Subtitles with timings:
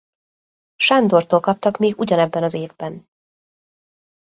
[0.77, 3.07] Sándortól kaptak még ugyanebben az évben.